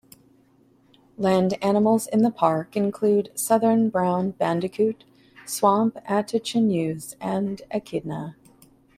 Land 1.15 1.63
animals 1.63 2.07
in 2.07 2.23
the 2.23 2.31
park 2.31 2.75
include 2.75 3.29
southern 3.37 3.91
brown 3.91 4.31
bandicoot, 4.31 5.03
swamp 5.45 5.95
antechinuse 6.09 7.13
and 7.21 7.61
echidna. 7.69 8.35